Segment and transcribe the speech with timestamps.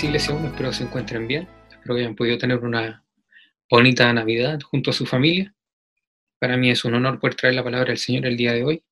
[0.00, 0.48] Iglesia 1.
[0.48, 1.46] Espero se encuentren bien.
[1.70, 3.04] Espero que hayan podido tener una
[3.70, 5.54] bonita Navidad junto a su familia.
[6.40, 8.82] Para mí es un honor poder traer la palabra del Señor el día de hoy.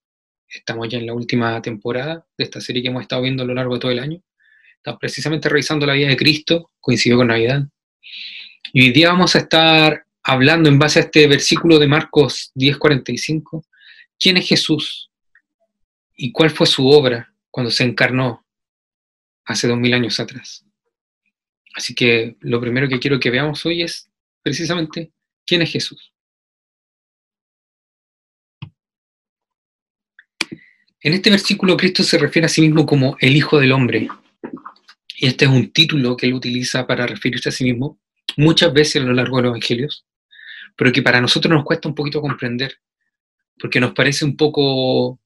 [0.46, 3.54] Estamos ya en la última temporada de esta serie que hemos estado viendo a lo
[3.54, 4.22] largo de todo el año.
[4.76, 7.62] Estamos precisamente revisando la vida de Cristo, coincidió con Navidad.
[8.72, 13.64] Y hoy día vamos a estar hablando en base a este versículo de Marcos 10:45.
[14.18, 15.10] ¿Quién es Jesús?
[16.14, 18.44] ¿Y cuál fue su obra cuando se encarnó
[19.46, 20.66] hace dos mil años atrás?
[21.74, 24.10] Así que lo primero que quiero que veamos hoy es
[24.42, 25.12] precisamente
[25.46, 26.12] quién es Jesús.
[31.02, 34.08] En este versículo Cristo se refiere a sí mismo como el Hijo del Hombre.
[35.16, 37.98] Y este es un título que él utiliza para referirse a sí mismo
[38.36, 40.06] muchas veces a lo largo de los evangelios,
[40.76, 42.78] pero que para nosotros nos cuesta un poquito comprender,
[43.58, 45.18] porque nos parece un poco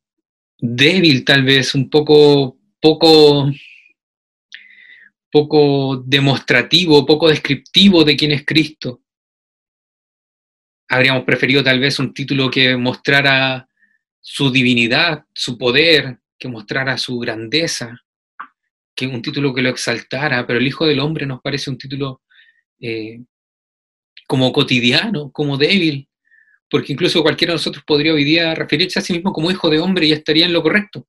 [0.58, 3.50] débil tal vez, un poco poco
[5.34, 9.02] poco demostrativo, poco descriptivo de quién es Cristo.
[10.88, 13.68] Habríamos preferido tal vez un título que mostrara
[14.20, 18.00] su divinidad, su poder, que mostrara su grandeza,
[18.94, 22.22] que un título que lo exaltara, pero el Hijo del Hombre nos parece un título
[22.78, 23.18] eh,
[24.28, 26.08] como cotidiano, como débil,
[26.70, 29.80] porque incluso cualquiera de nosotros podría hoy día referirse a sí mismo como hijo de
[29.80, 31.08] hombre y estaría en lo correcto.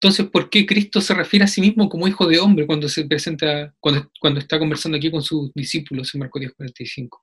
[0.00, 3.06] Entonces, ¿por qué Cristo se refiere a sí mismo como hijo de hombre cuando se
[3.06, 7.22] presenta, cuando, está conversando aquí con sus discípulos en Marcos 10:45?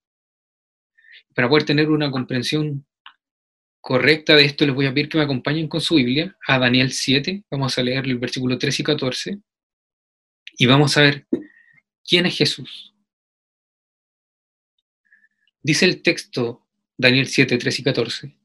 [1.36, 2.86] Para poder tener una comprensión
[3.80, 6.92] correcta de esto, les voy a pedir que me acompañen con su Biblia a Daniel
[6.92, 7.44] 7.
[7.52, 9.40] Vamos a leer el versículo 13 y 14.
[10.58, 11.28] Y vamos a ver
[12.08, 12.94] quién es Jesús.
[15.62, 16.66] Dice el texto,
[16.98, 18.43] Daniel 7, 13 y 14.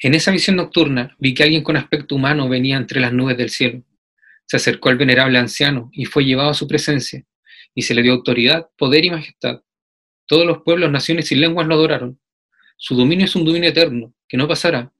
[0.00, 3.50] En esa visión nocturna vi que alguien con aspecto humano venía entre las nubes del
[3.50, 3.82] cielo.
[4.46, 7.24] Se acercó al venerable anciano y fue llevado a su presencia,
[7.74, 9.62] y se le dio autoridad, poder y majestad.
[10.26, 12.20] Todos los pueblos, naciones y lenguas lo adoraron.
[12.76, 14.92] Su dominio es un dominio eterno, que no pasará,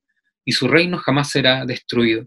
[0.44, 2.27] y su reino jamás será destruido.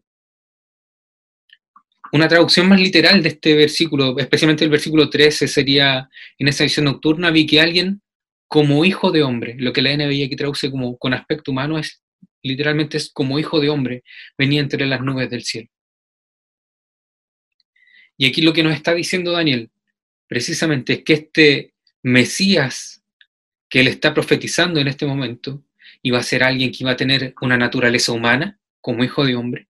[2.12, 6.86] Una traducción más literal de este versículo, especialmente el versículo 13, sería, en esa visión
[6.86, 8.02] nocturna vi que alguien
[8.48, 12.02] como hijo de hombre, lo que la NBI aquí traduce como con aspecto humano es,
[12.44, 14.04] literalmente es como hijo de hombre,
[14.38, 15.70] venía entre las nubes del cielo.
[18.18, 19.70] Y aquí lo que nos está diciendo Daniel,
[20.28, 22.98] precisamente es que este Mesías
[23.70, 25.64] que él está profetizando en este momento
[26.02, 29.68] iba a ser alguien que iba a tener una naturaleza humana, como hijo de hombre,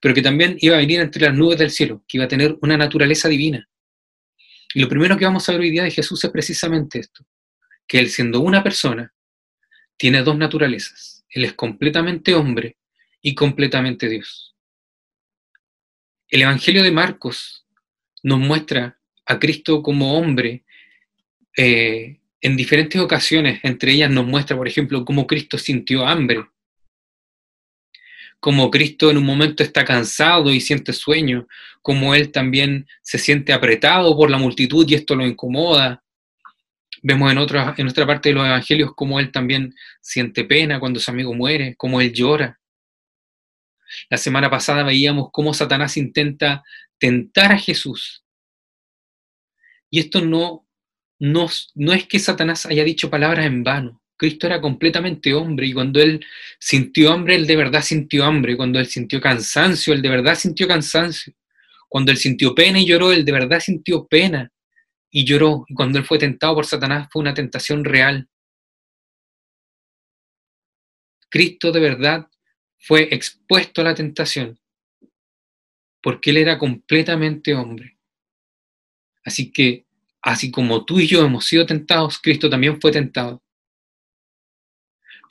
[0.00, 2.58] pero que también iba a venir entre las nubes del cielo, que iba a tener
[2.60, 3.68] una naturaleza divina.
[4.74, 7.24] Y lo primero que vamos a ver hoy día de Jesús es precisamente esto,
[7.86, 9.14] que él siendo una persona,
[9.96, 11.17] tiene dos naturalezas.
[11.30, 12.76] Él es completamente hombre
[13.20, 14.54] y completamente Dios.
[16.28, 17.66] El Evangelio de Marcos
[18.22, 20.64] nos muestra a Cristo como hombre
[21.56, 26.46] eh, en diferentes ocasiones, entre ellas nos muestra, por ejemplo, cómo Cristo sintió hambre,
[28.40, 31.48] cómo Cristo en un momento está cansado y siente sueño,
[31.82, 36.04] cómo Él también se siente apretado por la multitud y esto lo incomoda.
[37.02, 41.00] Vemos en otra, en otra parte de los evangelios cómo Él también siente pena cuando
[41.00, 42.58] su amigo muere, cómo Él llora.
[44.10, 46.62] La semana pasada veíamos cómo Satanás intenta
[46.98, 48.24] tentar a Jesús.
[49.90, 50.68] Y esto no
[51.18, 51.48] no,
[51.92, 54.02] es que Satanás haya dicho palabras en vano.
[54.16, 56.24] Cristo era completamente hombre y cuando él
[56.58, 58.56] sintió hambre, él de verdad sintió hambre.
[58.56, 61.32] Cuando él sintió cansancio, él de verdad sintió cansancio.
[61.88, 64.50] Cuando él sintió pena y lloró, él de verdad sintió pena
[65.10, 65.64] y lloró.
[65.68, 68.28] Y cuando él fue tentado por Satanás fue una tentación real.
[71.28, 72.28] Cristo de verdad
[72.78, 74.58] fue expuesto a la tentación
[76.00, 77.98] porque él era completamente hombre.
[79.24, 79.88] Así que
[80.22, 83.42] Así como tú y yo hemos sido tentados, Cristo también fue tentado.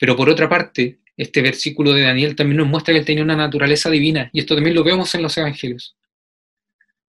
[0.00, 3.36] Pero por otra parte, este versículo de Daniel también nos muestra que él tenía una
[3.36, 5.96] naturaleza divina, y esto también lo vemos en los evangelios.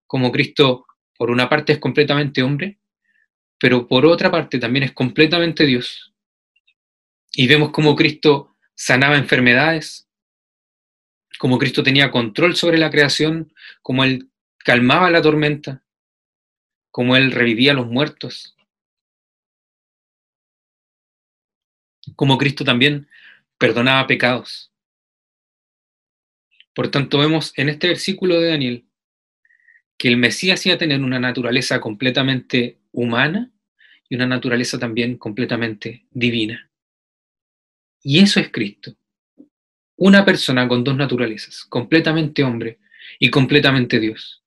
[0.07, 0.87] Como Cristo,
[1.19, 2.79] por una parte, es completamente hombre,
[3.59, 6.15] pero por otra parte también es completamente Dios.
[7.33, 10.09] Y vemos cómo Cristo sanaba enfermedades,
[11.39, 15.83] cómo Cristo tenía control sobre la creación, cómo Él calmaba la tormenta,
[16.91, 18.57] cómo Él revivía a los muertos,
[22.15, 23.09] como Cristo también
[23.59, 24.73] perdonaba pecados.
[26.75, 28.88] Por tanto, vemos en este versículo de Daniel
[29.99, 33.51] que el Mesías iba a tener una naturaleza completamente humana
[34.09, 36.71] y una naturaleza también completamente divina.
[38.03, 38.95] Y eso es Cristo.
[39.97, 42.79] Una persona con dos naturalezas, completamente hombre
[43.19, 44.45] y completamente Dios.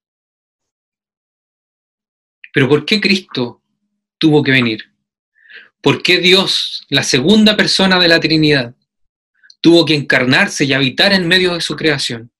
[2.53, 3.61] Pero ¿por qué Cristo
[4.17, 4.93] tuvo que venir?
[5.81, 8.75] ¿Por qué Dios, la segunda persona de la Trinidad,
[9.59, 12.31] tuvo que encarnarse y habitar en medio de su creación?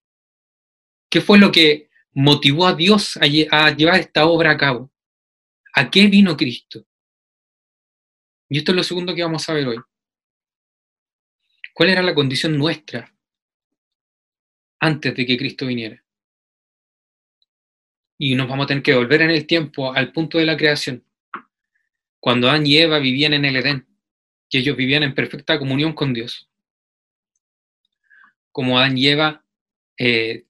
[1.10, 4.92] ¿Qué fue lo que motivó a Dios a, llevar esta obra a cabo?
[5.74, 6.86] ¿A qué vino Cristo?
[8.50, 9.78] Y esto es lo segundo que vamos a ver hoy.
[11.74, 13.14] ¿Cuál era la condición nuestra
[14.80, 16.04] antes de que Cristo viniera?
[18.18, 21.04] Y nos vamos a tener que volver en el tiempo al punto de la creación.
[22.20, 23.88] Cuando Adán y Eva vivían en el Edén,
[24.50, 26.50] que ellos vivían en perfecta comunión con Dios.
[28.52, 29.44] Como Adán y Eva
[29.98, 30.46] eh,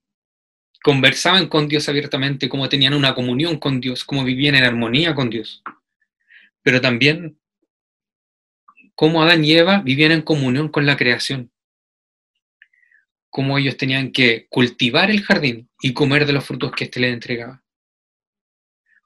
[0.84, 5.30] conversaban con Dios abiertamente, como tenían una comunión con Dios, como vivían en armonía con
[5.30, 5.62] Dios.
[6.64, 7.40] Pero también
[8.96, 11.52] cómo Adán y Eva vivían en comunión con la creación,
[13.30, 17.14] cómo ellos tenían que cultivar el jardín y comer de los frutos que éste les
[17.14, 17.64] entregaba,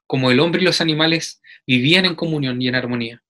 [0.06, 3.22] como el hombre y los animales vivían en comunión y en armonía,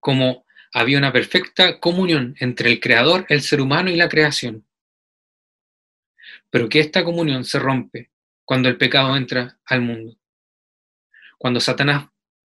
[0.00, 4.66] como había una perfecta comunión entre el creador, el ser humano y la creación,
[6.52, 8.10] pero que esta comunión se rompe
[8.44, 10.18] cuando el pecado entra al mundo.
[11.38, 12.08] Cuando Satanás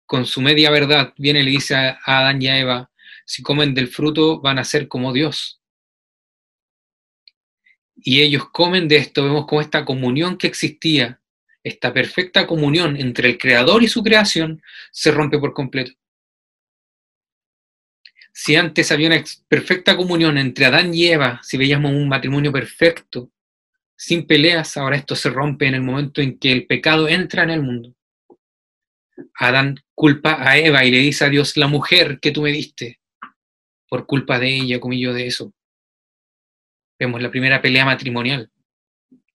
[0.04, 2.90] con su media verdad, viene y le dice a Adán y a Eva,
[3.24, 5.62] si comen del fruto van a ser como Dios.
[7.96, 11.22] Y ellos comen de esto, vemos como esta comunión que existía,
[11.64, 15.92] esta perfecta comunión entre el Creador y su creación, se rompe por completo.
[18.30, 23.32] Si antes había una perfecta comunión entre Adán y Eva, si veíamos un matrimonio perfecto,
[23.96, 27.50] sin peleas, ahora esto se rompe en el momento en que el pecado entra en
[27.50, 27.94] el mundo.
[29.34, 33.00] Adán culpa a Eva y le dice a Dios, la mujer que tú me diste,
[33.88, 35.52] por culpa de ella, comillo de eso.
[36.98, 38.50] Vemos la primera pelea matrimonial.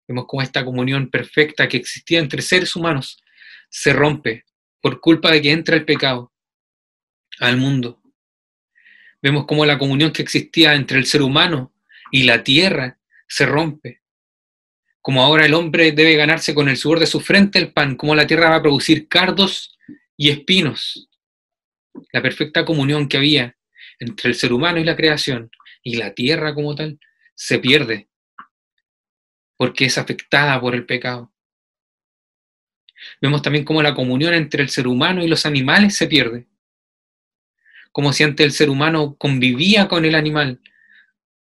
[0.08, 3.24] Vemos cómo esta comunión perfecta que existía entre seres humanos
[3.70, 4.46] se rompe
[4.82, 6.34] por culpa de que entra el pecado
[7.40, 8.02] al mundo.
[9.22, 11.74] Vemos cómo la comunión que existía entre el ser humano
[12.12, 14.01] y la tierra se rompe.
[15.02, 18.16] Como ahora el hombre debe ganarse con el sudor de su frente el pan, como
[18.16, 19.78] la tierra va a producir cardos
[20.16, 21.10] y espinos.
[22.14, 23.58] La perfecta comunión que había
[24.00, 25.50] entre el ser humano y la creación
[25.84, 27.00] y la tierra como tal
[27.36, 28.08] se pierde
[29.62, 31.32] porque es afectada por el pecado.
[33.22, 36.48] Vemos también cómo la comunión entre el ser humano y los animales se pierde.
[37.92, 40.62] Como si antes el ser humano convivía con el animal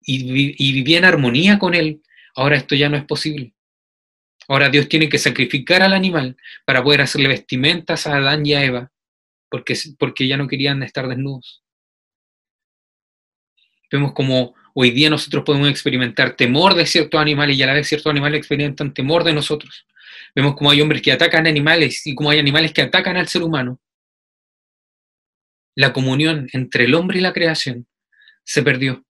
[0.01, 0.25] y,
[0.57, 2.01] y vivía en armonía con él,
[2.35, 3.53] ahora esto ya no es posible.
[4.47, 6.35] Ahora Dios tiene que sacrificar al animal
[6.65, 8.91] para poder hacerle vestimentas a Adán y a Eva,
[9.49, 11.63] porque, porque ya no querían estar desnudos.
[13.91, 17.87] Vemos como hoy día nosotros podemos experimentar temor de ciertos animales y a la vez
[17.87, 19.85] ciertos animales experimentan temor de nosotros.
[20.33, 23.43] Vemos como hay hombres que atacan animales y como hay animales que atacan al ser
[23.43, 23.79] humano.
[25.75, 27.87] La comunión entre el hombre y la creación
[28.43, 29.05] se perdió,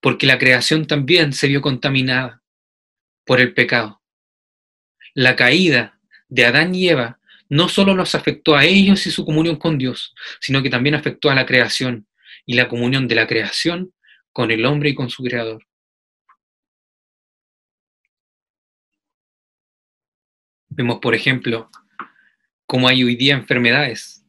[0.00, 2.42] porque la creación también se vio contaminada
[3.24, 3.98] por el pecado
[5.14, 9.56] la caída de Adán y Eva no solo los afectó a ellos y su comunión
[9.56, 12.06] con Dios, sino que también afectó a la creación
[12.44, 13.92] y la comunión de la creación
[14.32, 15.66] con el hombre y con su creador.
[20.68, 21.70] Vemos, por ejemplo,
[22.66, 24.24] cómo hay hoy día enfermedades.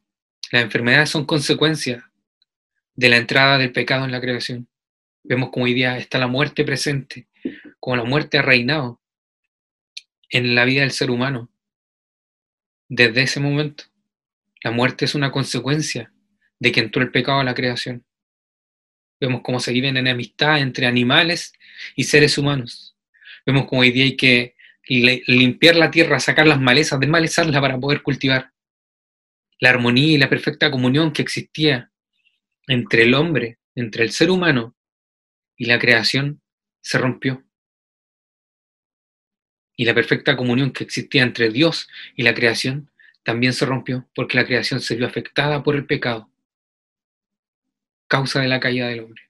[0.51, 2.09] Las enfermedades son consecuencia
[2.95, 4.68] de la entrada del pecado en la creación.
[5.29, 7.27] Vemos cómo hoy día está la muerte presente,
[7.79, 8.99] como la muerte ha reinado
[10.27, 11.51] en la vida del ser humano.
[12.87, 13.83] Desde ese momento,
[14.63, 16.11] la muerte es una consecuencia
[16.57, 18.03] de que entró el pecado a la creación.
[19.19, 21.53] Vemos cómo se viven en amistad entre animales
[21.95, 22.97] y seres humanos.
[23.45, 24.55] Vemos cómo hoy día hay que
[24.87, 28.51] limpiar la tierra, sacar las malezas, desmalezarla para poder cultivar.
[29.59, 31.91] La armonía y la perfecta comunión que existía
[32.65, 34.75] entre el hombre, entre el ser humano
[35.59, 36.41] y la creación,
[36.81, 37.43] se rompió
[39.79, 42.91] y la perfecta comunión que existía entre Dios y la creación
[43.23, 46.29] también se rompió porque la creación se vio afectada por el pecado,
[48.09, 49.23] causa de la caída del hombre.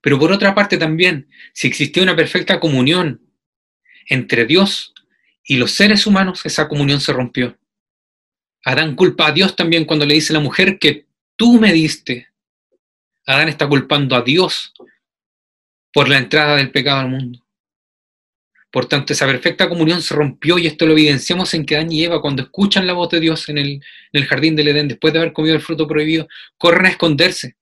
[0.00, 3.22] Pero por otra parte también, si existía una perfecta comunión
[4.06, 4.92] entre Dios
[5.44, 7.56] y los seres humanos, esa comunión se rompió.
[8.64, 12.26] Adán culpa a Dios también cuando le dice a la mujer que tú me diste.
[13.28, 14.72] Adán está culpando a Dios
[15.92, 17.44] por la entrada del pecado al mundo.
[18.70, 22.04] Por tanto, esa perfecta comunión se rompió y esto lo evidenciamos en que Adán y
[22.04, 25.34] Eva, cuando escuchan la voz de Dios en el, jardín del Edén, después de haber
[25.34, 27.56] comido el fruto prohibido, corren a esconderse.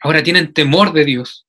[0.00, 1.46] Ahora tienen temor de Dios.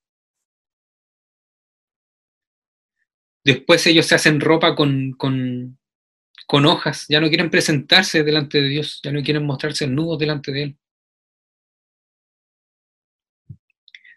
[3.45, 8.99] Después ellos se hacen ropa con, con hojas, ya no quieren presentarse delante de Dios,
[9.01, 10.77] ya no quieren mostrarse nudos delante de Él.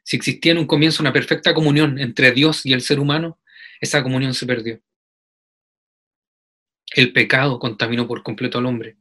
[0.07, 3.41] Si existía en un comienzo una perfecta comunión entre Dios y el ser humano,
[3.81, 4.81] esa comunión se perdió.
[6.95, 8.99] El pecado contaminó por completo al hombre,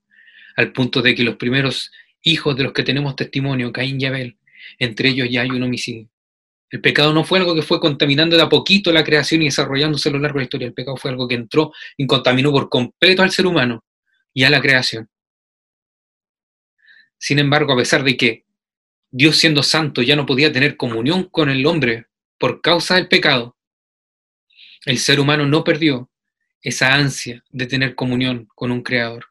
[0.55, 1.91] al punto de que los primeros
[2.23, 4.39] hijos de los que tenemos testimonio, Caín y Abel,
[4.79, 6.09] entre ellos ya hay un homicidio.
[6.71, 10.09] El pecado no fue algo que fue contaminando de a poquito la creación y desarrollándose
[10.09, 10.67] a lo largo de la historia.
[10.69, 13.85] El pecado fue algo que entró y contaminó por completo al ser humano
[14.33, 15.07] y a la creación.
[17.19, 18.44] Sin embargo, a pesar de que
[19.17, 22.07] Dios siendo santo ya no podía tener comunión con el hombre
[22.37, 23.55] por causa del pecado,
[24.83, 26.11] el ser humano no perdió
[26.61, 29.27] esa ansia de tener comunión con un creador.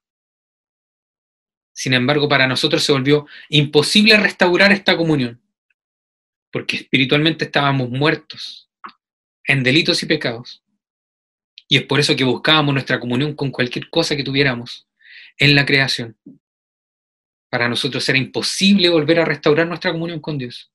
[1.74, 5.42] Sin embargo, para nosotros se volvió imposible restaurar esta comunión,
[6.50, 8.70] porque espiritualmente estábamos muertos
[9.44, 10.62] en delitos y pecados.
[11.68, 14.88] Y es por eso que buscábamos nuestra comunión con cualquier cosa que tuviéramos
[15.36, 16.16] en la creación.
[17.54, 20.72] Para nosotros era imposible volver a restaurar nuestra comunión con Dios.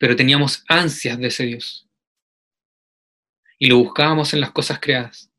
[0.00, 1.86] Pero teníamos ansias de ese Dios.
[3.60, 5.30] Y lo buscábamos en las cosas creadas.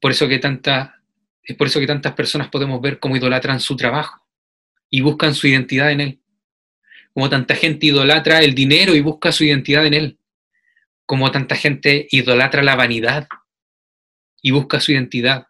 [0.00, 1.00] Por eso que tanta,
[1.44, 4.26] es por eso que tantas personas podemos ver cómo idolatran su trabajo
[4.90, 6.20] y buscan su identidad en él.
[7.14, 10.18] Como tanta gente idolatra el dinero y busca su identidad en él.
[11.06, 13.28] Como tanta gente idolatra la vanidad
[14.42, 15.46] y busca su identidad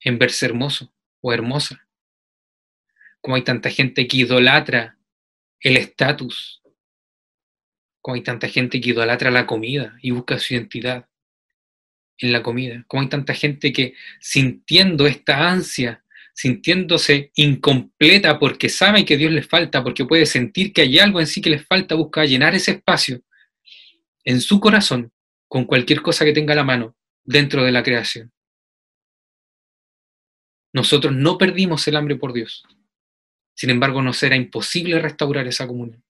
[0.00, 1.85] en verse hermoso o hermosa
[3.26, 4.96] como hay tanta gente que idolatra
[5.58, 6.62] el estatus,
[8.00, 11.08] como hay tanta gente que idolatra la comida y busca su identidad
[12.18, 16.04] en la comida, como hay tanta gente que sintiendo esta ansia,
[16.34, 21.26] sintiéndose incompleta porque sabe que Dios les falta, porque puede sentir que hay algo en
[21.26, 23.22] sí que les falta, busca llenar ese espacio
[24.22, 25.10] en su corazón
[25.48, 28.32] con cualquier cosa que tenga a la mano dentro de la creación.
[30.72, 32.64] Nosotros no perdimos el hambre por Dios.
[33.56, 36.04] Sin embargo, nos era imposible restaurar esa comunión.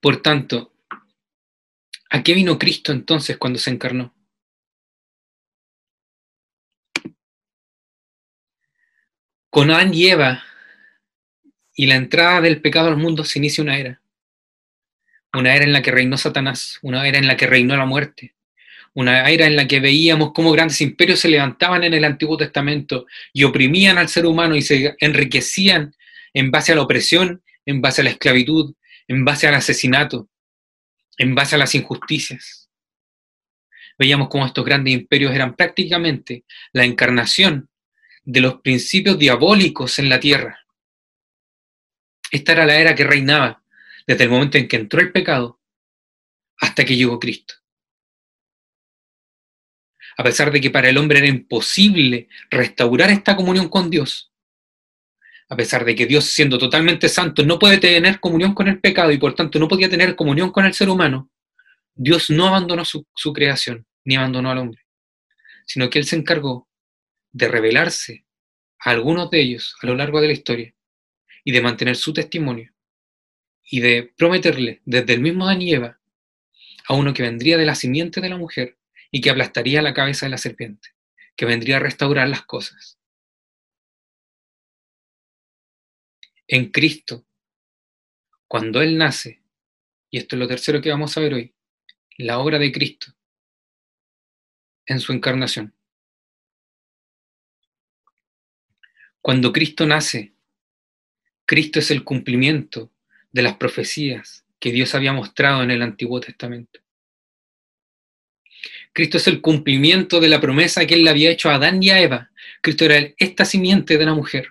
[0.00, 0.72] Por tanto,
[2.08, 4.14] ¿a qué vino Cristo entonces cuando se encarnó?
[9.50, 10.44] Con Adán y Eva
[11.74, 14.00] y la entrada del pecado al mundo se inicia una era.
[15.34, 18.34] Una era en la que reinó Satanás, una era en la que reinó la muerte,
[18.98, 23.06] una era en la que veíamos cómo grandes imperios se levantaban en el Antiguo Testamento
[23.32, 25.94] y oprimían al ser humano y se enriquecían
[26.34, 28.74] en base a la opresión, en base a la esclavitud,
[29.06, 30.28] en base al asesinato,
[31.16, 32.70] en base a las injusticias.
[33.96, 37.70] Veíamos cómo estos grandes imperios eran prácticamente la encarnación
[38.24, 40.58] de los principios diabólicos en la tierra.
[42.32, 43.62] Esta era la era que reinaba
[44.08, 45.60] desde el momento en que entró el pecado
[46.56, 47.54] hasta que llegó Cristo
[50.18, 54.32] a pesar de que para el hombre era imposible restaurar esta comunión con Dios,
[55.48, 59.12] a pesar de que Dios siendo totalmente santo no puede tener comunión con el pecado
[59.12, 61.30] y por tanto no podía tener comunión con el ser humano,
[61.94, 64.82] Dios no abandonó su, creación ni abandonó al hombre,
[65.64, 66.68] sino que Él se encargó
[67.30, 68.24] de revelarse
[68.80, 70.74] a algunos de ellos a lo largo de la historia
[71.44, 72.72] y de mantener su testimonio
[73.70, 76.00] y de prometerle desde el mismo Eva
[76.88, 78.77] a uno que vendría de la simiente de la mujer
[79.10, 80.90] y que aplastaría la cabeza de la serpiente,
[81.36, 82.98] que vendría a restaurar las cosas.
[86.46, 87.26] En Cristo,
[88.46, 89.42] cuando Él nace,
[90.10, 91.54] y esto es lo tercero que vamos a ver hoy,
[92.16, 93.14] la obra de Cristo
[94.86, 95.74] en su encarnación.
[99.20, 100.32] Cuando Cristo nace,
[101.44, 102.90] Cristo es el cumplimiento
[103.30, 106.80] de las profecías que Dios había mostrado en el Antiguo Testamento.
[108.92, 111.90] Cristo es el cumplimiento de la promesa que él le había hecho a Adán y
[111.90, 112.30] a Eva.
[112.60, 114.48] Cristo era esta simiente de la mujer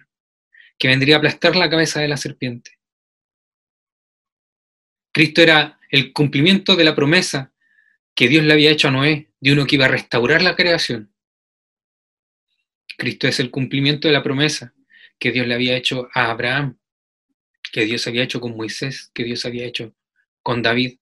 [0.77, 2.77] que vendría a aplastar la cabeza de la serpiente.
[5.11, 7.51] Cristo era el cumplimiento de la promesa
[8.13, 11.13] que Dios le había hecho a Noé, de uno que iba a restaurar la creación.
[12.97, 14.73] Cristo es el cumplimiento de la promesa
[15.19, 16.77] que Dios le había hecho a Abraham,
[17.71, 19.93] que Dios había hecho con Moisés, que Dios había hecho
[20.41, 20.97] con David.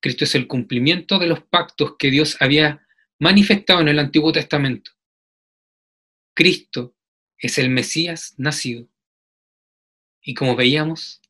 [0.00, 2.86] Cristo es el cumplimiento de los pactos que Dios había
[3.18, 4.92] manifestado en el Antiguo Testamento.
[6.34, 6.94] Cristo
[7.36, 8.88] es el Mesías nacido.
[10.22, 11.20] Y como veíamos,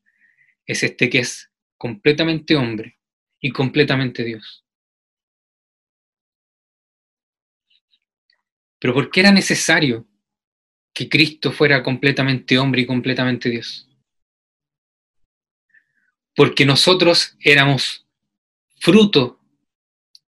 [0.65, 2.99] es este que es completamente hombre
[3.39, 4.65] y completamente Dios.
[8.79, 10.07] Pero ¿por qué era necesario
[10.93, 13.89] que Cristo fuera completamente hombre y completamente Dios?
[16.39, 18.07] porque nosotros éramos
[18.79, 19.39] fruto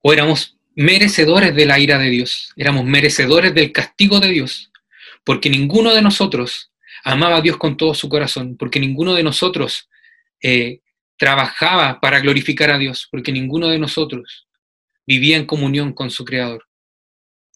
[0.03, 4.71] o éramos merecedores de la ira de Dios, éramos merecedores del castigo de Dios,
[5.25, 6.73] porque ninguno de nosotros
[7.05, 9.89] amaba a Dios con todo su corazón, porque ninguno de nosotros
[10.43, 10.81] eh,
[11.17, 14.49] trabajaba para glorificar a Dios, porque ninguno de nosotros
[15.07, 16.67] vivía en comunión con su Creador.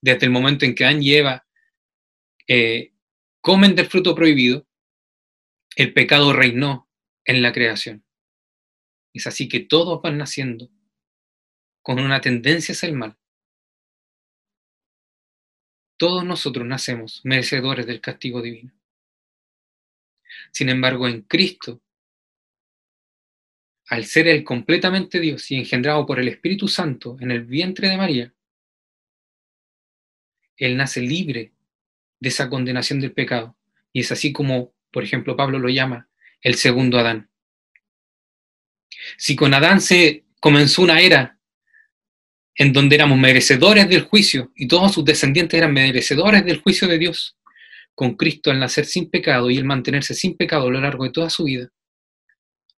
[0.02, 1.46] Desde el momento en que Adán y Eva
[2.46, 2.92] eh,
[3.40, 4.66] comen del fruto prohibido,
[5.76, 6.88] el pecado reinó
[7.24, 8.04] en la creación.
[9.14, 10.68] Es así que todos van naciendo
[11.84, 13.14] con una tendencia hacia el mal.
[15.98, 18.72] Todos nosotros nacemos merecedores del castigo divino.
[20.50, 21.82] Sin embargo, en Cristo,
[23.88, 27.98] al ser Él completamente Dios y engendrado por el Espíritu Santo en el vientre de
[27.98, 28.34] María,
[30.56, 31.52] Él nace libre
[32.18, 33.58] de esa condenación del pecado.
[33.92, 36.08] Y es así como, por ejemplo, Pablo lo llama
[36.40, 37.28] el segundo Adán.
[39.18, 41.35] Si con Adán se comenzó una era
[42.56, 46.98] en donde éramos merecedores del juicio y todos sus descendientes eran merecedores del juicio de
[46.98, 47.36] Dios,
[47.94, 51.10] con Cristo al nacer sin pecado y el mantenerse sin pecado a lo largo de
[51.10, 51.70] toda su vida,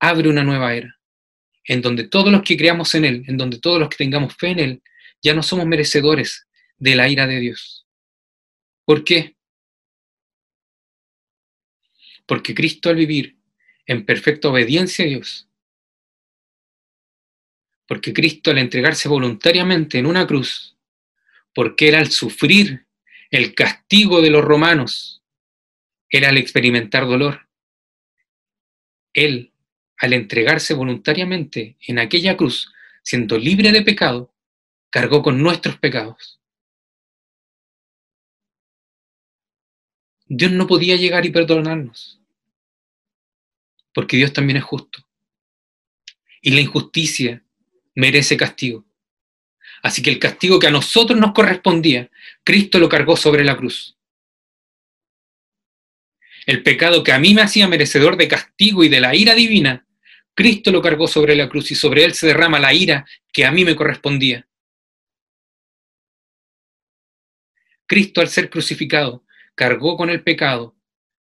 [0.01, 0.99] abre una nueva era,
[1.65, 4.49] en donde todos los que creamos en Él, en donde todos los que tengamos fe
[4.49, 4.83] en Él,
[5.23, 7.87] ya no somos merecedores de la ira de Dios.
[8.85, 9.37] ¿Por qué?
[12.27, 13.37] Porque Cristo al vivir
[13.87, 15.49] en perfecta obediencia a Dios,
[17.87, 20.77] porque Cristo al entregarse voluntariamente en una cruz,
[21.55, 22.87] porque Él al sufrir
[23.31, 25.23] el castigo de los romanos,
[26.09, 27.49] Él al experimentar dolor,
[29.13, 29.53] Él
[29.99, 34.35] al entregarse voluntariamente en aquella cruz, siendo libre de pecado,
[34.91, 36.41] cargó con nuestros pecados.
[40.27, 42.19] Dios no podía llegar y perdonarnos,
[43.93, 45.07] porque Dios también es justo.
[46.41, 47.44] Y la injusticia
[47.95, 48.85] merece castigo.
[49.83, 52.11] Así que el castigo que a nosotros nos correspondía,
[52.43, 53.97] Cristo lo cargó sobre la cruz.
[56.47, 59.87] El pecado que a mí me hacía merecedor de castigo y de la ira divina,
[60.35, 63.53] Cristo lo cargó sobre la cruz y sobre él se derrama la ira que a
[63.53, 64.47] mí me correspondía.
[67.87, 70.75] Cristo al ser crucificado cargó con el pecado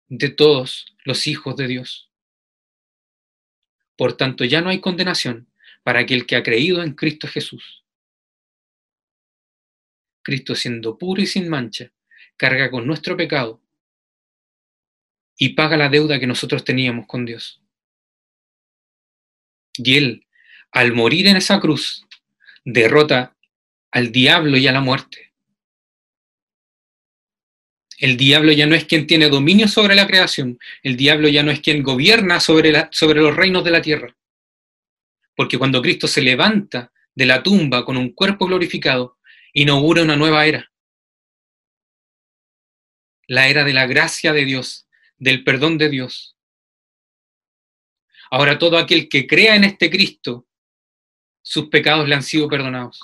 [0.08, 2.10] de todos los hijos de Dios.
[3.96, 5.49] Por tanto, ya no hay condenación
[5.82, 7.84] para aquel que ha creído en Cristo Jesús.
[10.22, 11.92] Cristo siendo puro y sin mancha,
[12.36, 13.60] carga con nuestro pecado
[15.36, 17.62] y paga la deuda que nosotros teníamos con Dios.
[19.76, 20.26] Y Él,
[20.70, 22.06] al morir en esa cruz,
[22.64, 23.34] derrota
[23.90, 25.32] al diablo y a la muerte.
[27.98, 31.50] El diablo ya no es quien tiene dominio sobre la creación, el diablo ya no
[31.50, 34.16] es quien gobierna sobre, los reinos de la tierra.
[35.40, 39.16] Porque cuando Cristo se levanta de la tumba con un cuerpo glorificado,
[39.54, 40.70] inaugura una nueva era.
[43.26, 46.36] La era de la gracia de Dios, del perdón de Dios.
[48.30, 50.46] Ahora todo aquel que crea en este Cristo,
[51.40, 53.00] sus pecados le han sido perdonados.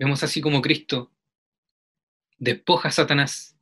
[0.00, 1.12] Vemos así como Cristo
[2.38, 3.55] despoja a Satanás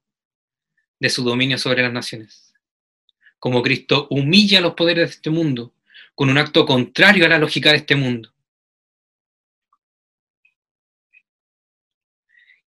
[0.98, 2.54] de su dominio sobre las naciones.
[3.38, 5.74] Como Cristo humilla los poderes de este mundo
[6.14, 8.32] con un acto contrario a la lógica de este mundo.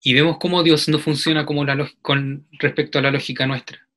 [0.03, 1.65] Y vemos cómo Dios no funciona como
[2.03, 3.89] con respecto a la lógica nuestra.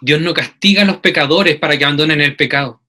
[0.00, 2.82] Dios no castiga a los pecadores para que abandonen el pecado.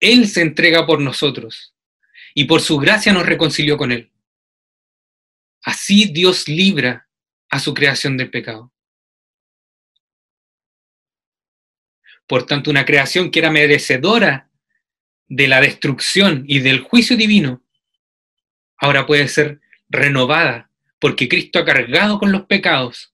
[0.00, 1.74] Él se entrega por nosotros
[2.34, 4.10] y por su gracia nos reconcilió con Él.
[5.62, 7.08] Así Dios libra
[7.52, 8.72] a su creación del pecado.
[12.26, 14.50] Por tanto, una creación que era merecedora
[15.28, 17.62] de la destrucción y del juicio divino,
[18.78, 19.60] ahora puede ser
[19.90, 23.12] renovada, porque Cristo ha cargado con los pecados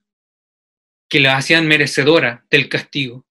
[1.09, 3.27] que la hacían merecedora del castigo.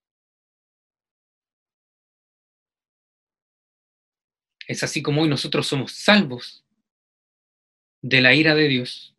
[4.68, 6.66] Es así como hoy nosotros somos salvos
[8.02, 9.17] de la ira de Dios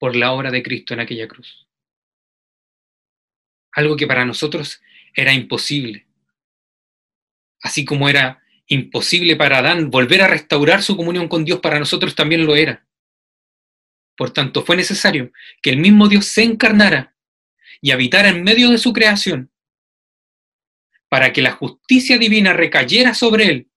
[0.00, 1.68] por la obra de Cristo en aquella cruz.
[3.72, 4.80] Algo que para nosotros
[5.14, 6.08] era imposible.
[7.62, 12.14] Así como era imposible para Adán volver a restaurar su comunión con Dios, para nosotros
[12.14, 12.86] también lo era.
[14.16, 17.14] Por tanto, fue necesario que el mismo Dios se encarnara
[17.82, 19.52] y habitara en medio de su creación
[21.10, 23.70] para que la justicia divina recayera sobre él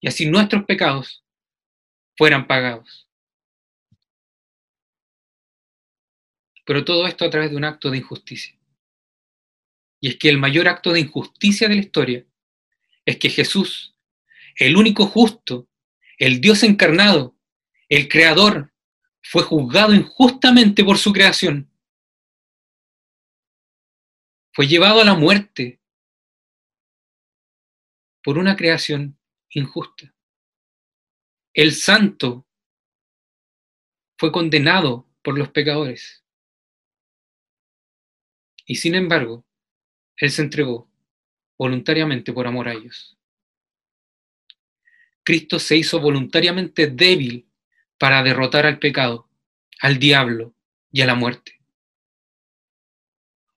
[0.00, 1.24] y así nuestros pecados
[2.16, 3.09] fueran pagados.
[6.70, 8.56] Pero todo esto a través de un acto de injusticia.
[9.98, 12.24] Y es que el mayor acto de injusticia de la historia
[13.04, 13.96] es que Jesús,
[14.54, 15.68] el único justo,
[16.16, 17.36] el Dios encarnado,
[17.88, 18.72] el creador,
[19.20, 21.68] fue juzgado injustamente por su creación.
[24.52, 25.80] Fue llevado a la muerte
[28.22, 30.14] por una creación injusta.
[31.52, 32.46] El santo
[34.16, 36.20] fue condenado por los pecadores.
[38.70, 39.44] Y sin embargo,
[40.16, 40.88] Él se entregó
[41.58, 43.18] voluntariamente por amor a ellos.
[45.24, 47.48] Cristo se hizo voluntariamente débil
[47.98, 49.28] para derrotar al pecado,
[49.80, 50.54] al diablo
[50.92, 51.60] y a la muerte.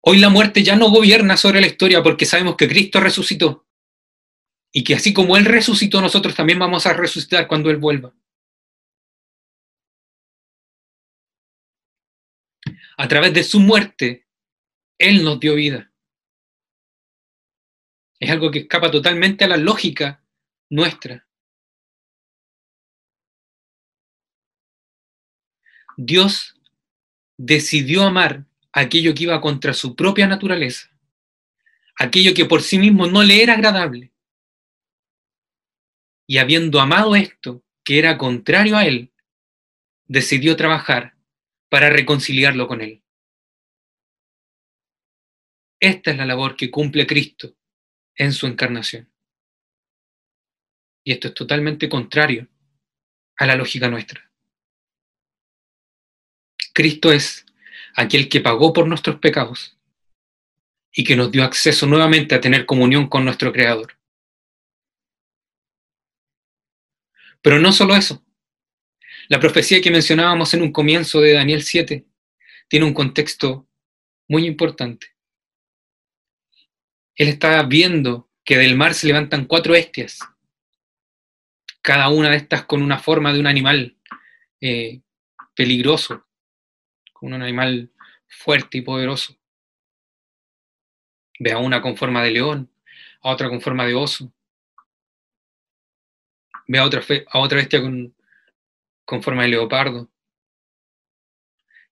[0.02, 3.67] Hoy la muerte ya no gobierna sobre la historia porque sabemos que Cristo resucitó
[4.71, 8.15] y que así como Él resucitó, nosotros también vamos a resucitar cuando Él vuelva.
[12.97, 14.23] A través de su muerte,
[15.04, 15.92] Él nos dio vida.
[18.22, 20.24] Es algo que escapa totalmente a la lógica
[20.70, 21.28] nuestra.
[25.98, 26.56] Dios
[27.36, 30.89] decidió amar aquello que iba contra su propia naturaleza,
[31.98, 34.13] aquello que por sí mismo no le era agradable.
[36.26, 39.12] Y habiendo amado esto, que era contrario a él,
[40.06, 41.18] decidió trabajar
[41.68, 43.03] para reconciliarlo con él.
[45.84, 47.58] Esta es la labor que cumple Cristo
[48.15, 49.12] en su encarnación.
[51.04, 52.48] Y esto es totalmente contrario
[53.36, 54.32] a la lógica nuestra.
[56.74, 57.46] Cristo es
[57.96, 59.78] aquel que pagó por nuestros pecados
[60.89, 64.00] y que nos dio acceso nuevamente a tener comunión con nuestro Creador.
[67.41, 68.24] Pero no solo eso.
[69.28, 72.06] La profecía que mencionábamos en un comienzo de Daniel 7
[72.69, 73.67] tiene un contexto
[74.30, 75.12] muy importante.
[77.15, 80.19] Él está viendo que del mar se levantan cuatro bestias,
[81.82, 83.97] cada una de estas con una forma de un animal
[84.62, 85.02] eh,
[85.56, 86.26] peligroso,
[87.21, 87.89] un animal
[88.28, 89.38] fuerte y poderoso.
[91.39, 92.71] Ve a una con forma de león,
[93.21, 94.34] a otra con forma de oso.
[96.67, 98.15] Ve a otra, a otra bestia con,
[99.06, 100.10] con forma de leopardo.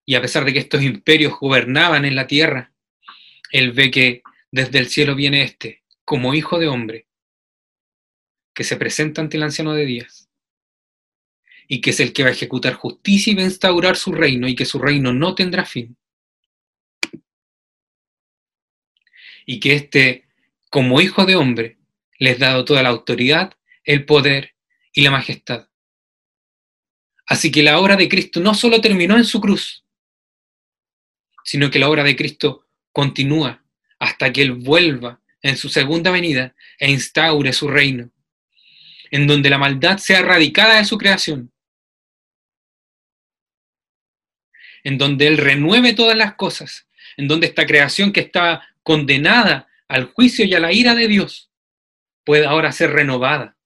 [0.06, 2.74] Y a pesar de que estos imperios gobernaban en la tierra,
[3.52, 4.22] él ve que
[4.52, 7.08] desde el cielo viene este, como hijo de hombre,
[8.54, 10.30] que se presenta ante el anciano de días
[11.68, 14.48] y que es el que va a ejecutar justicia y va a instaurar su reino
[14.50, 15.98] y que su reino no tendrá fin.
[19.46, 20.26] Y que éste,
[20.70, 21.78] como hijo de hombre,
[22.20, 24.54] les ha dado toda la autoridad, el poder
[24.92, 25.70] y la majestad.
[27.26, 29.86] Así que la obra de Cristo no solo terminó en su cruz,
[31.46, 33.64] sino que la obra de Cristo continúa
[34.02, 38.12] hasta que Él vuelva en su segunda venida e instaure su reino,
[39.12, 41.52] en donde la maldad sea erradicada de su creación
[44.84, 46.88] en donde Él renueve todas las cosas,
[47.18, 51.52] en donde esta creación que estaba condenada al juicio y a la ira de Dios
[52.24, 53.58] pueda ahora ser renovada.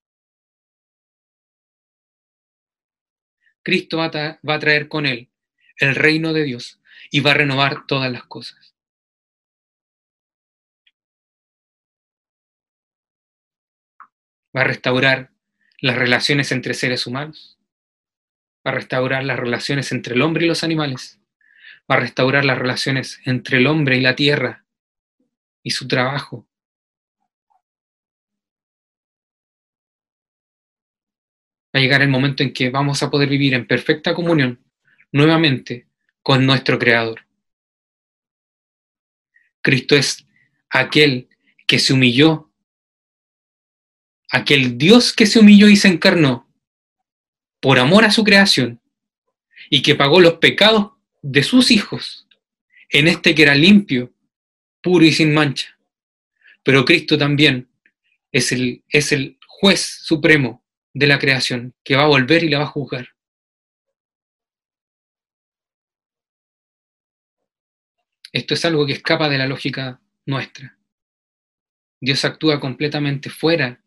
[3.64, 5.30] Cristo va a, traer con Él
[5.78, 8.65] el reino de Dios y va a renovar todas las cosas.
[14.56, 15.32] Va a restaurar
[15.82, 17.56] las relaciones entre seres humanos
[18.66, 21.20] va a restaurar las relaciones entre el hombre y los animales,
[21.90, 24.66] va a restaurar las relaciones entre el hombre y la tierra
[25.62, 26.48] y su trabajo.
[31.76, 34.64] Va a llegar el momento en que vamos a poder vivir en perfecta comunión
[35.12, 35.88] nuevamente
[36.24, 37.22] con nuestro Creador.
[39.62, 40.26] Cristo es
[40.70, 41.30] aquel
[41.68, 42.45] que se humilló,
[44.30, 46.50] aquel Dios que se humilló y se encarnó
[47.60, 48.82] por amor a su creación
[49.70, 52.28] y que pagó los pecados de sus hijos
[52.90, 54.14] en este que era limpio,
[54.82, 55.78] puro y sin mancha.
[56.64, 57.70] Pero Cristo también
[58.32, 62.60] es el, es el juez supremo de la creación que va a volver y la
[62.60, 63.10] va a juzgar.
[68.32, 70.78] Esto es algo que escapa de la lógica nuestra.
[72.02, 73.82] Dios actúa completamente fuera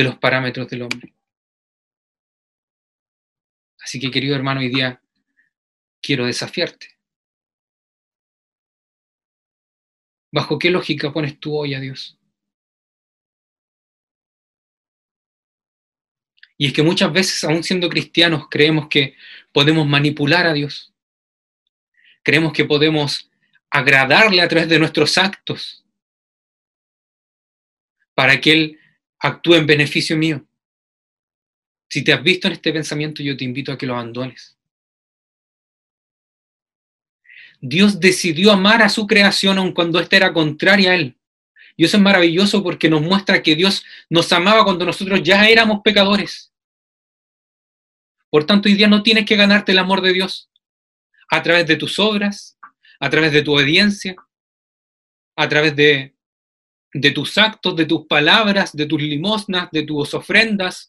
[0.00, 1.14] de los parámetros del hombre.
[3.82, 5.02] Así que, querido hermano, hoy día
[6.00, 6.98] quiero desafiarte.
[10.32, 12.18] ¿Bajo qué lógica pones tú hoy a Dios?
[16.56, 19.16] Y es que muchas veces, aún siendo cristianos, creemos que
[19.52, 20.94] podemos manipular a Dios.
[22.22, 23.30] Creemos que podemos
[23.70, 25.84] agradarle a través de nuestros actos
[28.14, 28.80] para que Él
[29.20, 30.44] actúe en beneficio mío.
[31.88, 34.56] Si te has visto en este pensamiento, yo te invito a que lo abandones.
[37.60, 41.16] Dios decidió amar a su creación aun cuando ésta era contraria a Él.
[41.76, 45.80] Y eso es maravilloso porque nos muestra que Dios nos amaba cuando nosotros ya éramos
[45.82, 46.52] pecadores.
[48.30, 50.48] Por tanto, hoy día no tienes que ganarte el amor de Dios
[51.28, 52.58] a través de tus obras,
[52.98, 54.16] a través de tu obediencia,
[55.36, 56.14] a través de,
[56.92, 60.88] de tus actos, de tus palabras, de tus limosnas, de tus ofrendas.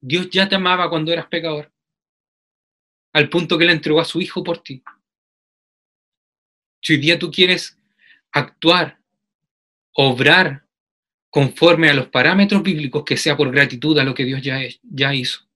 [0.00, 1.72] Dios ya te amaba cuando eras pecador,
[3.12, 4.82] al punto que le entregó a su Hijo por ti.
[6.80, 7.78] Si hoy día tú quieres
[8.32, 8.98] actuar,
[9.92, 10.66] obrar
[11.30, 15.14] conforme a los parámetros bíblicos, que sea por gratitud a lo que Dios ya, ya
[15.14, 15.48] hizo,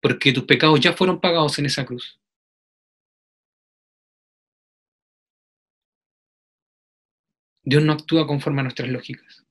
[0.00, 2.20] porque tus pecados ya fueron pagados en esa cruz.
[7.64, 9.44] Dios no actúa conforme a nuestras lógicas.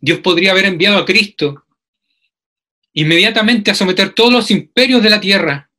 [0.00, 1.64] Dios podría haber enviado a Cristo
[2.92, 5.70] inmediatamente a someter todos los imperios de la tierra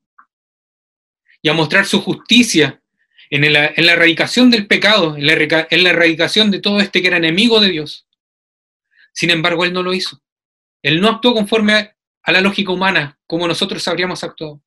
[1.42, 2.82] y a mostrar su justicia
[3.30, 5.34] en la, erradicación del pecado, en la,
[5.90, 8.08] erradicación de todo este que era enemigo de Dios.
[9.12, 10.22] Sin embargo, Él no lo hizo.
[10.82, 14.62] Él no actuó conforme a la lógica humana, como nosotros habríamos actuado,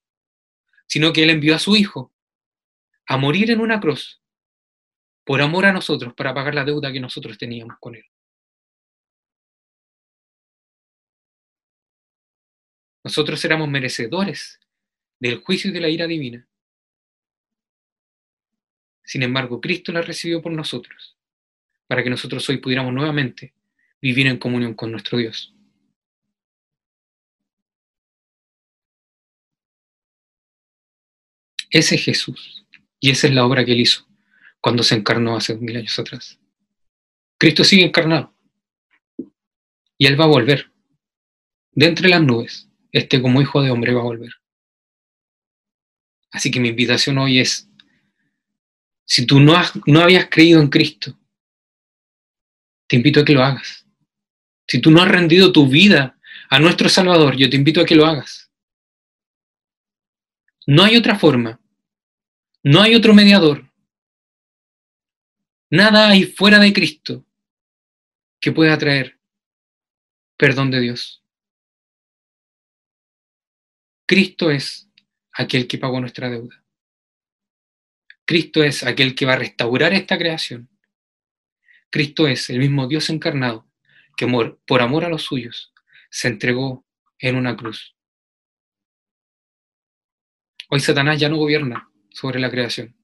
[0.86, 2.12] sino que Él envió a su Hijo
[3.06, 4.20] a morir en una cruz
[5.26, 8.04] por amor a nosotros, para pagar la deuda que nosotros teníamos con Él.
[13.02, 14.60] Nosotros éramos merecedores
[15.18, 16.46] del juicio y de la ira divina.
[19.02, 21.18] Sin embargo, Cristo la recibió por nosotros,
[21.88, 23.52] para que nosotros hoy pudiéramos nuevamente
[24.00, 25.52] vivir en comunión con nuestro Dios.
[31.68, 32.64] Ese es Jesús,
[33.00, 34.06] y esa es la obra que Él hizo
[34.60, 36.38] cuando se encarnó hace mil años atrás.
[37.38, 38.34] Cristo sigue encarnado,
[39.98, 40.70] y Él va a volver.
[41.72, 44.32] De entre las nubes, este como hijo de hombre va a volver.
[46.30, 47.68] Así que mi invitación hoy es
[49.06, 51.16] si tú no, has, no habías creído en Cristo,
[52.88, 53.86] te invito a que lo hagas.
[54.66, 56.18] Si tú no has rendido tu vida
[56.50, 58.50] a nuestro Salvador, yo te invito a que lo hagas.
[60.66, 61.60] No hay otra forma.
[62.64, 63.65] No hay otro mediador.
[65.70, 67.26] Nada hay fuera de Cristo
[68.40, 69.18] que pueda traer
[70.36, 71.24] perdón de Dios.
[74.06, 74.88] Cristo es
[75.32, 76.62] aquel que pagó nuestra deuda.
[78.24, 80.68] Cristo es aquel que va a restaurar esta creación.
[81.90, 83.68] Cristo es el mismo Dios encarnado
[84.16, 84.26] que
[84.66, 85.72] por amor a los suyos
[86.10, 86.86] se entregó
[87.18, 87.96] en una cruz.
[90.68, 92.95] Hoy Satanás ya no gobierna sobre la creación,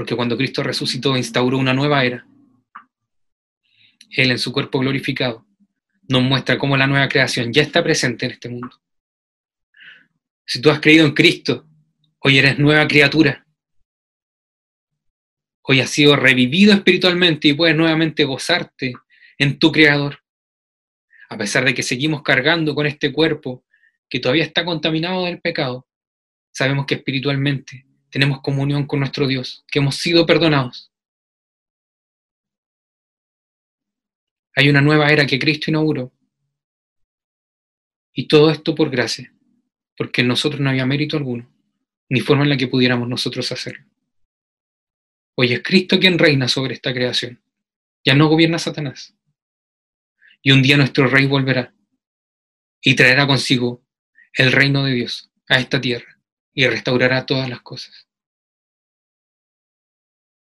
[0.00, 2.26] porque cuando Cristo resucitó instauró una nueva era.
[4.08, 5.44] Él en su cuerpo glorificado
[6.08, 8.80] nos muestra cómo la nueva creación ya está presente en este mundo.
[10.46, 11.66] Si tú has creído en Cristo,
[12.22, 13.46] Hoy eres nueva criatura.
[15.60, 18.94] Hoy has sido revivido espiritualmente y puedes nuevamente gozarte
[19.36, 20.22] en tu Creador.
[21.28, 23.66] A pesar de que seguimos cargando con este cuerpo
[24.08, 25.86] que todavía está contaminado del pecado,
[26.52, 30.90] sabemos que espiritualmente tenemos comunión con nuestro Dios, que hemos sido perdonados.
[34.56, 36.12] Hay una nueva era que Cristo inauguró.
[38.12, 39.32] Y todo esto por gracia,
[39.96, 41.48] porque en nosotros no había mérito alguno
[42.10, 43.86] ni forma en la que pudiéramos nosotros hacerlo.
[45.36, 47.40] Hoy es Cristo quien reina sobre esta creación.
[48.04, 49.14] Ya no gobierna Satanás.
[50.42, 51.72] Y un día nuestro rey volverá
[52.82, 53.82] y traerá consigo
[54.32, 56.19] el reino de Dios a esta tierra
[56.52, 58.08] y restaurará todas las cosas.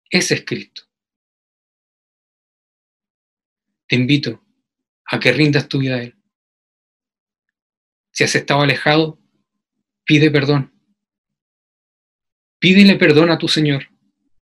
[0.10, 0.84] Ese es Cristo.
[3.88, 4.44] Te invito
[5.06, 6.16] a que rindas tu vida a Él.
[8.12, 9.20] Si has estado alejado,
[10.04, 10.80] pide perdón
[12.60, 13.88] Pídele perdón a tu Señor.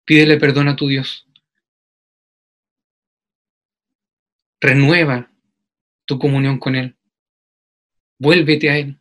[0.05, 1.29] Pídele perdón a tu Dios.
[4.61, 5.31] Renueva
[6.07, 6.97] tu comunión con Él.
[8.19, 8.99] Vuélvete a Él.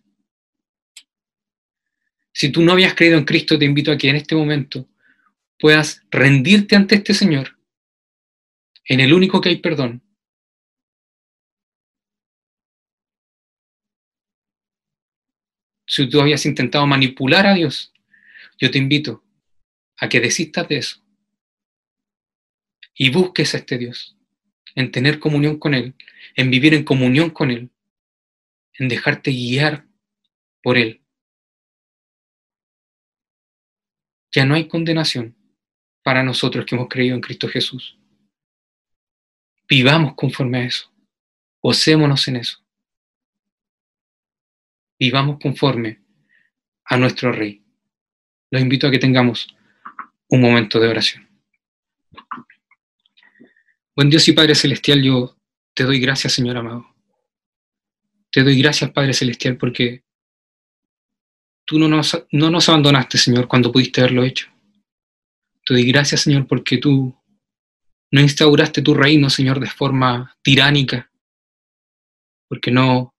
[2.37, 4.87] Si tú no habías creído en Cristo, te invito a que en este momento
[5.57, 7.57] puedas rendirte ante este Señor,
[8.85, 10.03] en el único que hay perdón.
[15.87, 17.91] Si tú habías intentado manipular a Dios,
[18.59, 19.23] yo te invito
[19.97, 21.01] a que desistas de eso
[22.93, 24.15] y busques a este Dios,
[24.75, 25.95] en tener comunión con Él,
[26.35, 27.71] en vivir en comunión con Él,
[28.75, 29.87] en dejarte guiar
[30.61, 31.01] por Él.
[34.37, 35.35] Ya no hay condenación
[36.03, 37.97] para nosotros que hemos creído en Cristo Jesús.
[39.67, 40.93] Vivamos conforme a eso.
[41.59, 42.63] Gocémonos en eso.
[44.99, 46.03] Vivamos conforme
[46.85, 47.63] a nuestro Rey.
[48.51, 49.47] Los invito a que tengamos
[50.27, 51.27] un momento de oración.
[53.95, 55.35] Buen Dios y Padre Celestial, yo
[55.73, 56.85] te doy gracias, Señor amado.
[58.31, 60.03] Te doy gracias, Padre Celestial, porque
[61.67, 64.47] tú no nos, no nos abandonaste, Señor, cuando pudiste haberlo hecho.
[65.65, 67.13] Te doy gracias, Señor, porque tú
[68.09, 71.11] no instauraste tu reino, Señor, de forma tiránica,
[72.47, 73.13] porque no,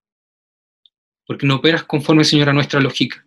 [1.26, 3.24] porque no operas conforme, Señor, a nuestra lógica,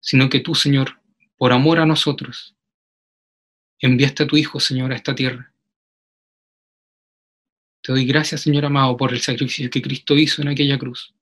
[0.00, 1.00] sino que tú, Señor,
[1.36, 2.54] por amor a nosotros,
[3.78, 5.50] enviaste a tu Hijo, Señor, a esta tierra.
[7.82, 11.14] Te doy gracias, Señor amado, por el sacrificio que Cristo hizo en aquella cruz,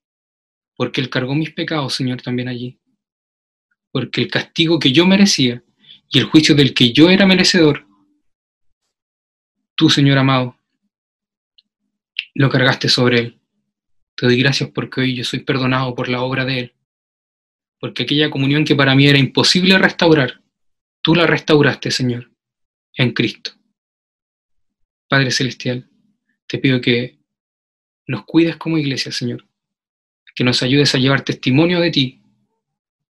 [0.79, 2.79] porque Él cargó mis pecados, Señor, también allí,
[3.91, 5.65] porque el castigo que yo merecía
[6.09, 7.85] y el juicio del que yo era merecedor,
[9.75, 10.57] tú, Señor amado,
[12.33, 13.41] lo cargaste sobre Él.
[14.15, 16.75] Te doy gracias porque hoy yo soy perdonado por la obra de Él,
[17.81, 20.45] porque aquella comunión que para mí era imposible restaurar,
[21.03, 22.31] tú la restauraste, Señor,
[22.95, 23.51] en Cristo.
[25.09, 25.91] Padre Celestial,
[26.47, 27.19] te pido que
[28.07, 29.48] nos cuides como iglesia, Señor,
[30.39, 32.23] que nos ayudes a llevar testimonio de ti,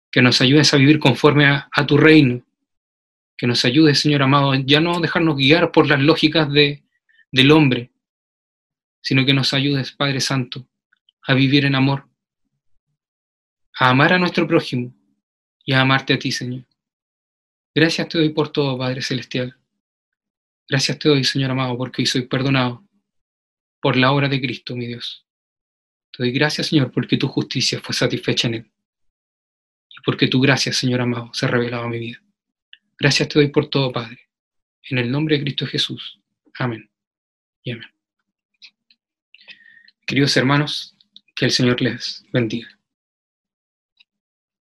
[0.10, 2.46] que nos ayudes a vivir conforme a, tu reino,
[3.36, 6.82] que nos ayudes, Señor amado, ya no dejarnos guiar por las lógicas de,
[7.30, 7.92] del hombre,
[9.02, 10.66] sino que nos ayudes, Padre Santo,
[11.24, 12.08] a vivir en amor,
[13.78, 14.96] a amar a nuestro prójimo
[15.66, 16.66] y a amarte a ti, Señor.
[17.76, 19.58] Gracias te doy por todo, Padre Celestial.
[20.70, 22.88] Gracias te doy, Señor amado, porque hoy soy perdonado
[23.82, 25.26] por la obra de Cristo, mi Dios.
[26.12, 28.72] Te doy gracias, Señor, porque tu justicia fue satisfecha en Él.
[29.90, 32.22] Y porque tu gracia, Señor amado, se ha revelado a mi vida.
[32.98, 34.30] Gracias te doy por todo, Padre.
[34.84, 36.20] En el nombre de Cristo Jesús.
[36.58, 36.90] Amén.
[37.64, 37.88] Y amén.
[40.06, 40.98] Queridos hermanos,
[41.36, 42.79] que el Señor les bendiga.